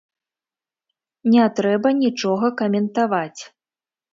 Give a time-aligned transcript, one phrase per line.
[1.35, 3.41] Не трэба нічога каментаваць.